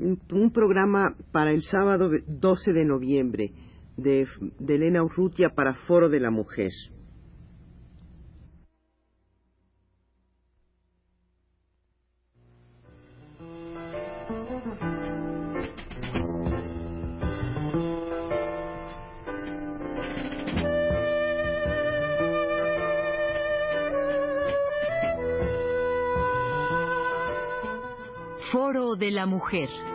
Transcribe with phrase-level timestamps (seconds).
[0.00, 3.52] un, programa para el sábado 12 de noviembre
[3.96, 4.26] de,
[4.66, 6.72] Elena Urrutia para Foro de la Mujer.
[28.50, 29.89] Foro de la Mujer.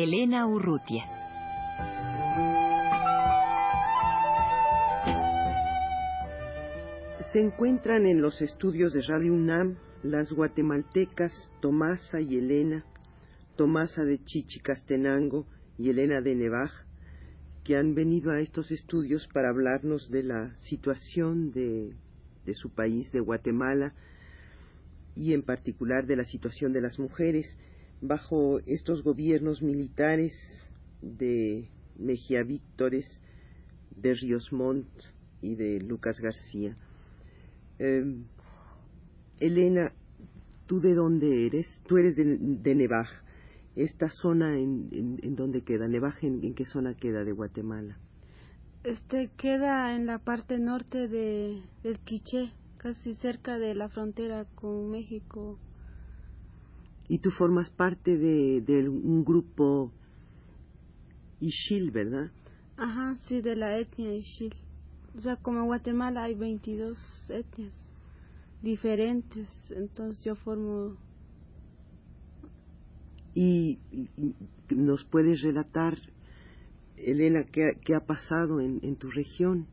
[0.00, 1.02] Elena Urrutia.
[7.32, 12.84] Se encuentran en los estudios de Radio UNAM las guatemaltecas Tomasa y Elena,
[13.56, 16.70] Tomasa de Chichicastenango y Elena de Nevaj,
[17.64, 21.96] que han venido a estos estudios para hablarnos de la situación de,
[22.54, 23.94] su país, de Guatemala,
[25.16, 27.58] y en particular de la situación de las mujeres
[28.00, 30.32] bajo estos gobiernos militares
[31.02, 31.68] de
[31.98, 33.06] Mejía Víctores,
[33.96, 34.88] de Ríos Montt
[35.42, 36.74] y de Lucas García.
[37.78, 38.24] Em,
[39.40, 39.92] Elena,
[40.66, 41.66] ¿tú de dónde eres?
[41.86, 43.08] Tú eres de, de Nevaj
[43.78, 47.96] esta zona en, en, dónde queda, Nevaje, en, qué zona queda de Guatemala?
[48.82, 54.90] Este queda en la parte norte de, del Quiché, casi cerca de la frontera con
[54.90, 55.58] México.
[57.08, 59.92] Y tú formas parte de, de un grupo
[61.40, 62.30] Ishil, ¿verdad?
[62.76, 64.54] Ajá, sí, de la etnia Ishil.
[65.16, 66.98] O sea, como en Guatemala hay 22
[67.30, 67.72] etnias
[68.62, 70.96] diferentes, entonces yo formo
[73.38, 73.78] y,
[74.70, 75.96] nos puedes relatar,
[76.96, 79.66] Elena, qué, ha pasado en, en tu región.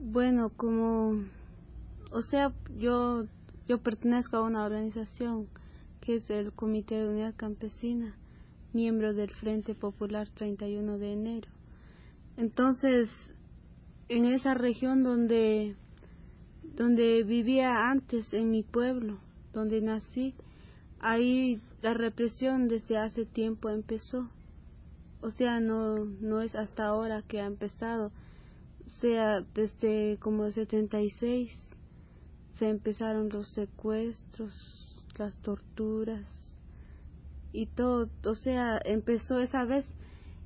[0.00, 1.22] Bueno, como,
[2.10, 3.26] o sea, yo,
[3.66, 5.48] yo pertenezco a una organización
[6.14, 8.16] es el Comité de Unidad Campesina,
[8.72, 11.48] miembro del Frente Popular 31 de enero.
[12.36, 13.10] Entonces,
[14.08, 15.76] en esa región donde,
[16.62, 19.18] donde vivía antes, en mi pueblo,
[19.52, 20.34] donde nací,
[21.00, 24.30] ahí la represión desde hace tiempo empezó.
[25.20, 28.12] O sea, no, no es hasta ahora que ha empezado.
[29.00, 31.52] Sea, desde como el 76
[32.58, 34.87] se empezaron los secuestros,
[35.18, 36.26] las torturas
[37.52, 38.08] y todo.
[38.24, 39.86] O sea, empezó esa vez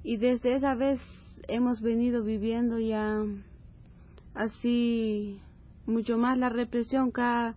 [0.02, 1.00] y desde esa vez
[1.48, 3.22] hemos venido viviendo ya
[4.34, 5.40] así
[5.86, 7.10] mucho más la represión.
[7.10, 7.56] Cada,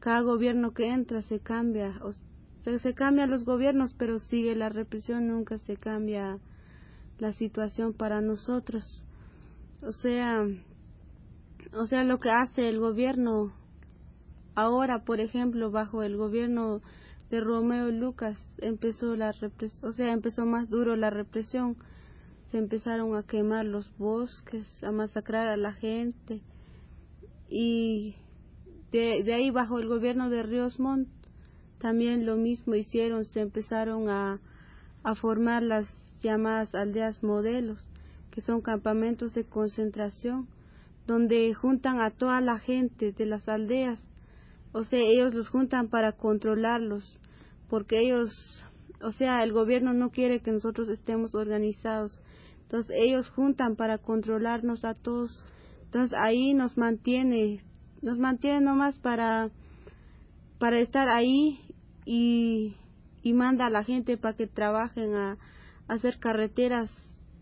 [0.00, 2.00] cada gobierno que entra se cambia
[2.82, 6.38] se cambian los gobiernos, pero sigue la represión, nunca se cambia
[7.18, 9.04] la situación para nosotros.
[9.82, 10.44] O sea,
[11.72, 13.52] o sea, lo que hace el gobierno
[14.56, 16.80] ahora, por ejemplo, bajo el gobierno
[17.30, 19.32] de Romeo Lucas, empezó la
[19.82, 21.76] o sea, empezó más duro la represión.
[22.50, 26.40] Se empezaron a quemar los bosques, a masacrar a la gente.
[27.48, 28.16] Y
[28.92, 31.08] de, de ahí, bajo el gobierno de Ríos Montt,
[31.78, 34.40] también lo mismo hicieron, se empezaron a,
[35.02, 35.86] a formar las
[36.22, 37.84] llamadas aldeas modelos,
[38.30, 40.48] que son campamentos de concentración,
[41.06, 44.00] donde juntan a toda la gente de las aldeas,
[44.76, 47.18] o sea, ellos los juntan para controlarlos,
[47.70, 48.30] porque ellos,
[49.02, 52.18] o sea, el gobierno no quiere que nosotros estemos organizados,
[52.60, 55.44] entonces ellos juntan para controlarnos a todos,
[55.84, 57.62] entonces ahí nos mantiene,
[58.02, 59.50] nos mantiene nomás para
[60.58, 61.58] para estar ahí
[62.04, 62.76] y,
[63.22, 65.38] y manda a la gente para que trabajen a,
[65.88, 66.90] hacer carreteras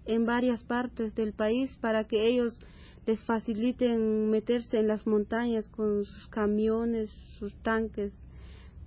[0.05, 2.59] en varias partes del país para que ellos
[3.07, 8.13] les faciliten meterse en las montañas con sus camiones, sus tanques,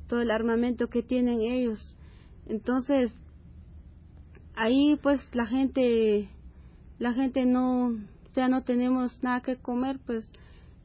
[0.08, 1.96] todo el armamento que tienen ellos.
[2.48, 3.14] Entonces,
[4.56, 6.30] ahí pues la gente,
[7.00, 10.30] la gente no, o sea, no tenemos nada que comer, pues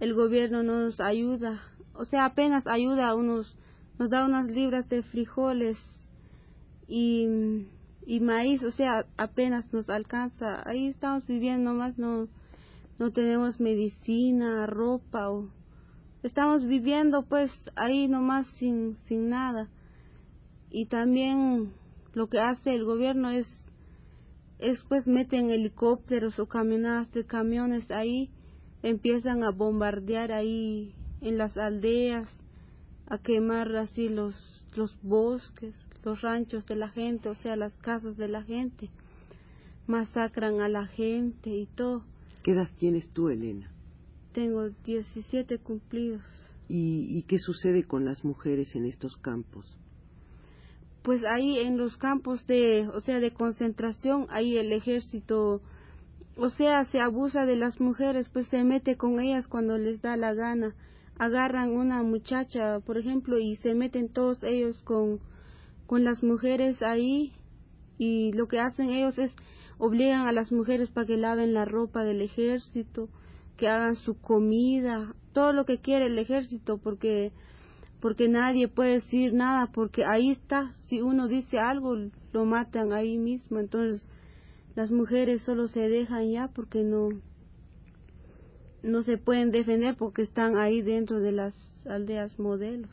[0.01, 1.61] el gobierno nos ayuda,
[1.95, 3.57] o sea, apenas ayuda a unos
[3.99, 5.79] nos da unas libras de frijoles
[6.89, 7.67] y,
[8.07, 10.63] y maíz, o sea, apenas nos alcanza.
[10.69, 12.27] Ahí estamos viviendo más, no,
[13.03, 15.49] no tenemos medicina, ropa o
[16.23, 19.69] estamos viviendo pues ahí nomás sin, sin nada.
[20.71, 21.73] Y también
[22.15, 23.49] lo que hace el gobierno es,
[24.61, 28.31] es pues meten helicópteros o camionadas de camiones ahí,
[28.85, 32.29] empiezan a bombardear ahí en las aldeas
[33.09, 35.75] a quemar así los, los bosques,
[36.05, 38.91] los ranchos de la gente, o sea, las casas de la gente.
[39.89, 42.05] Masacran a la gente y todo.
[42.43, 43.71] ¿Qué edad tienes tú, Elena?
[44.33, 46.23] Tengo 17 cumplidos.
[46.69, 49.79] ¿Y, ¿Y qué sucede con las mujeres en estos campos?
[51.03, 55.61] Pues ahí en los campos de, o sea, de concentración, ahí el ejército,
[56.37, 60.17] o sea, se abusa de las mujeres, pues se mete con ellas cuando les da
[60.17, 60.75] la gana.
[61.19, 65.21] Agarran una muchacha, por ejemplo, y se meten todos ellos con,
[65.87, 67.33] con las mujeres ahí
[67.99, 69.35] y lo que hacen ellos es
[69.85, 73.09] obligan a las mujeres para que laven la ropa del ejército,
[73.57, 77.33] que hagan su comida, todo lo que quiere el ejército, porque
[78.01, 81.97] porque nadie puede decir nada, porque ahí está, si uno dice algo,
[82.33, 84.07] lo matan ahí mismo, entonces
[84.77, 87.09] las mujeres solo se dejan ya porque no
[88.85, 91.57] no se pueden defender porque están ahí dentro de las
[91.87, 92.91] aldeas modelos.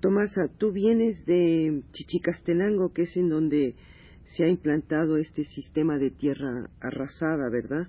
[0.00, 3.76] Tomasa, tú vienes de Chichicastenango, que es en donde
[4.36, 7.88] se ha implantado este sistema de tierra arrasada, ¿verdad?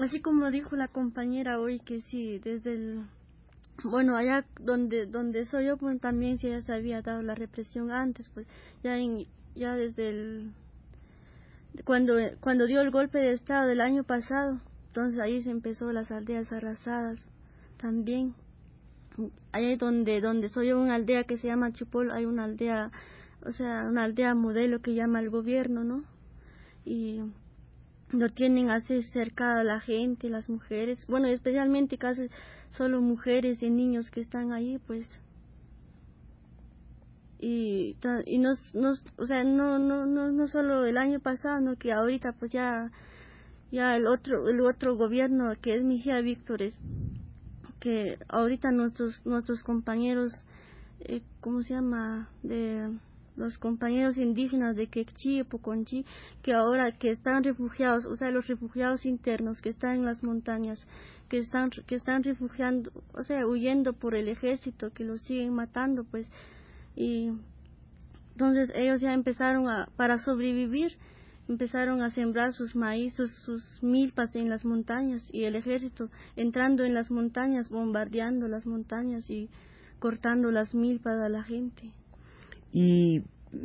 [0.00, 3.06] Así como dijo la compañera hoy que sí, desde el
[3.84, 8.28] bueno, allá donde donde soy yo pues también ya se había dado la represión antes,
[8.30, 8.46] pues
[8.82, 9.24] ya en,
[9.54, 10.52] ya desde el
[11.84, 16.10] cuando cuando dio el golpe de estado del año pasado, entonces ahí se empezó las
[16.10, 17.18] aldeas arrasadas
[17.76, 18.34] también.
[19.52, 22.90] Allá donde donde soy yo una aldea que se llama Chupol, hay una aldea
[23.44, 26.04] o sea, una aldea modelo que llama el gobierno, ¿no?
[26.84, 27.20] Y
[28.10, 32.28] lo tienen así cerca la gente, las mujeres, bueno, especialmente casi
[32.70, 35.06] solo mujeres y niños que están ahí, pues.
[37.38, 41.76] Y, y no, no, o sea, no, no, no, no solo el año pasado, no
[41.76, 42.90] que ahorita pues ya,
[43.70, 46.74] ya el otro, el otro gobierno que es Mejía Víctores,
[47.80, 50.32] que ahorita nuestros, nuestros compañeros,
[51.00, 52.30] eh, ¿cómo se llama?
[52.42, 52.90] de
[53.36, 56.04] los compañeros indígenas de Quechí y Poconchi,
[56.42, 60.86] que ahora que están refugiados, o sea, los refugiados internos que están en las montañas,
[61.28, 66.04] que están, que están refugiando, o sea, huyendo por el ejército, que los siguen matando,
[66.04, 66.26] pues,
[66.94, 67.30] y
[68.32, 70.96] entonces ellos ya empezaron a, para sobrevivir,
[71.48, 76.84] empezaron a sembrar sus maíz, sus, sus, milpas en las montañas y el ejército entrando
[76.84, 79.48] en las montañas, bombardeando las montañas y
[79.98, 81.92] cortando las milpas a la gente
[82.72, 83.22] y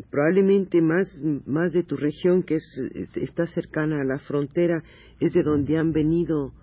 [0.10, 1.08] probablemente más,
[1.46, 2.82] más de tu región que es,
[3.16, 4.84] está cercana a la frontera
[5.20, 6.54] es de donde han venido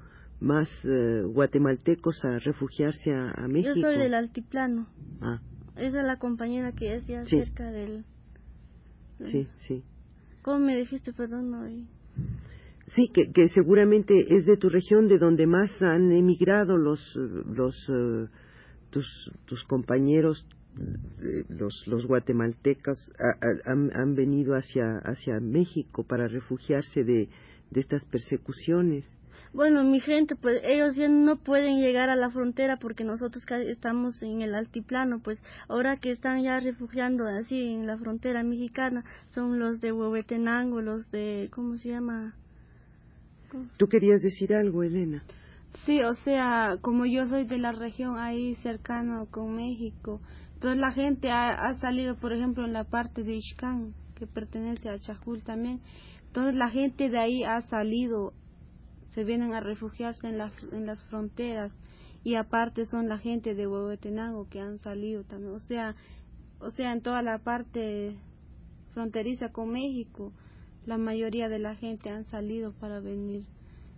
[0.41, 3.75] más eh, guatemaltecos a refugiarse a, México.
[3.75, 4.87] Yo soy del altiplano.
[5.21, 5.41] Ah.
[5.77, 8.05] Esa es la compañera que es ya cerca del,
[9.27, 9.83] Sí, sí.
[10.43, 11.51] ¿Cómo me dijiste, perdón?
[11.51, 11.67] No,
[12.95, 17.89] Sí, que, que seguramente es de tu región de donde más han emigrado los, los
[17.91, 18.29] uh,
[18.91, 19.07] tus,
[19.45, 20.47] tus compañeros
[21.49, 23.11] los, los guatemaltecas
[23.65, 27.29] han, han, venido hacia, hacia México para refugiarse de,
[27.71, 29.05] de estas persecuciones.
[29.53, 34.23] Bueno, mi gente, pues ellos ya no pueden llegar a la frontera porque nosotros estamos
[34.23, 39.59] en el altiplano, pues ahora que están ya refugiando así en la frontera mexicana son
[39.59, 42.35] los de Huehuetenango, los de, ¿cómo se llama?
[43.79, 45.23] ¿Tú querías decir algo, Elena?
[45.87, 50.21] Sí, o sea, como yo soy de la región ahí cercano con México,
[50.59, 54.99] entonces la gente ha, salido, por ejemplo, en la parte de Ixcán, que pertenece a
[54.99, 55.81] Chajul también.
[56.27, 58.33] Entonces la gente de ahí ha salido,
[59.15, 60.41] se vienen a refugiarse en,
[60.73, 61.71] en las fronteras
[62.25, 65.55] y aparte son la gente de Huehuetenango que han salido también.
[65.55, 65.95] O sea,
[66.59, 68.17] o sea, en toda la parte
[68.95, 70.33] fronteriza con México,
[70.87, 73.45] la mayoría de la gente han salido para venir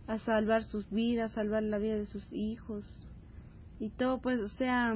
[0.07, 2.85] a salvar sus vidas, salvar la vida de sus hijos
[3.79, 4.95] y todo, pues, o sea,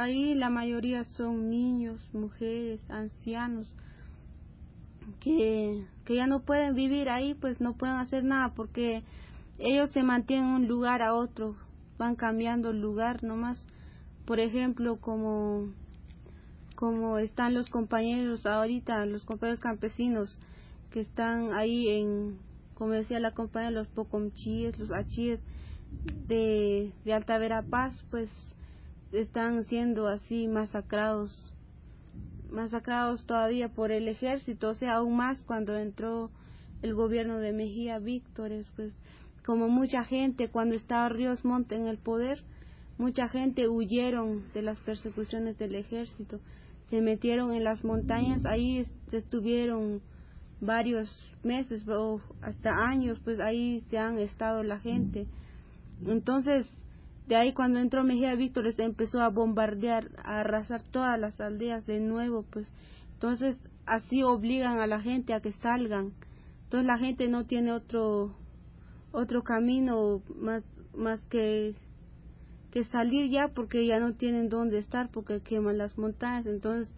[0.00, 3.66] Ahí la mayoría son niños, mujeres, ancianos,
[5.18, 9.02] que, que ya no pueden vivir ahí, pues no pueden hacer nada porque
[9.58, 11.56] ellos se mantienen un lugar a otro,
[11.98, 13.66] van cambiando el lugar nomás.
[14.24, 15.72] Por ejemplo, como,
[16.76, 20.38] como están los compañeros ahorita, los compañeros campesinos
[20.92, 22.38] que están ahí en,
[22.74, 25.40] como decía la compañera, los pocomchíes, los achíes
[26.28, 28.30] de, de Alta Verapaz, pues
[29.12, 31.52] están siendo así masacrados,
[32.50, 36.30] masacrados todavía por el ejército, o sea, aún más cuando entró
[36.82, 38.92] el gobierno de Mejía Víctores, pues
[39.44, 42.42] como mucha gente cuando estaba Ríos Monte en el poder,
[42.98, 46.40] mucha gente huyeron de las persecuciones del ejército,
[46.90, 50.00] se metieron en las montañas, ahí estuvieron
[50.60, 51.08] varios
[51.42, 55.26] meses o hasta años, pues ahí se han estado la gente.
[56.06, 56.66] Entonces,
[57.28, 61.86] de ahí cuando entró Mejía Víctor se empezó a bombardear, a arrasar todas las aldeas
[61.86, 62.66] de nuevo, pues
[63.12, 66.12] entonces así obligan a la gente a que salgan.
[66.64, 68.34] Entonces la gente no tiene otro
[69.12, 71.74] otro camino más más que
[72.70, 76.92] que salir ya porque ya no tienen dónde estar porque queman las montañas entonces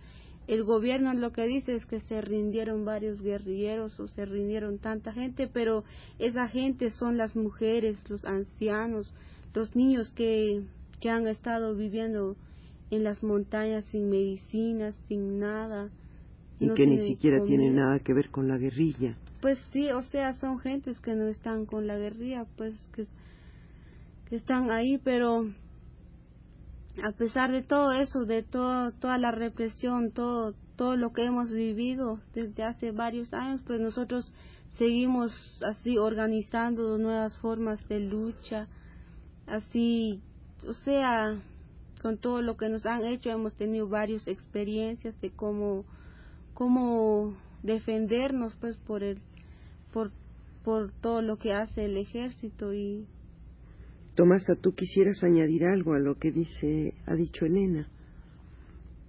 [0.48, 5.12] el gobierno lo que dice es que se rindieron varios guerrilleros o se rindieron tanta
[5.12, 5.84] gente pero
[6.18, 9.14] esa gente son las mujeres los ancianos
[9.54, 10.62] los niños que
[11.00, 12.36] que han estado viviendo
[12.90, 15.88] en las montañas sin medicinas sin nada
[16.58, 19.16] y que ni siquiera tienen nada que ver con la guerrilla.
[19.40, 23.06] Pues sí, o sea, son gentes que no están con la guerrilla, pues que,
[24.28, 25.46] que están ahí, pero
[27.02, 31.50] a pesar de todo eso, de todo, toda la represión, todo, todo lo que hemos
[31.50, 34.30] vivido desde hace varios años, pues nosotros
[34.76, 35.32] seguimos
[35.66, 38.68] así organizando nuevas formas de lucha,
[39.50, 40.22] así,
[40.66, 41.40] o sea,
[42.02, 45.84] con todo lo que nos han hecho hemos tenido varias experiencias de cómo,
[46.54, 49.18] cómo defendernos pues por el
[49.92, 50.12] por,
[50.64, 53.06] por todo lo que hace el ejército y
[54.14, 57.88] Tomasa, tú quisieras añadir algo a lo que dice ha dicho Elena.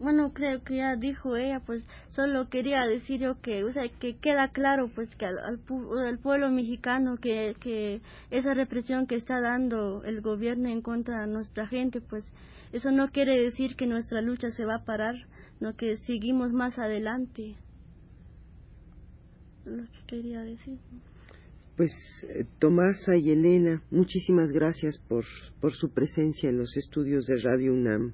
[0.01, 4.17] Bueno, creo que ya dijo ella, pues solo quería decir yo que, o sea, que
[4.17, 10.03] queda claro pues que al, al, pueblo mexicano que, que esa represión que está dando
[10.03, 12.25] el gobierno en contra de nuestra gente, pues
[12.74, 15.13] eso no quiere decir que nuestra lucha se va a parar,
[15.60, 17.55] no que seguimos más adelante
[19.65, 20.79] lo que quería decir.
[21.77, 21.91] Pues
[22.27, 25.25] eh, Tomasa y Elena, muchísimas gracias por,
[25.60, 28.13] por su presencia en los estudios de Radio UNAM.